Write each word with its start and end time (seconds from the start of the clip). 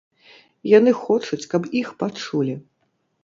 Яны 0.77 0.91
хочуць, 1.01 1.47
каб 1.53 1.69
іх 1.81 1.91
пачулі. 2.01 2.57